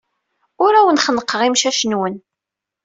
Ur 0.63 0.73
awen-xennqeɣ 0.75 1.41
imcac-nwen. 1.43 2.15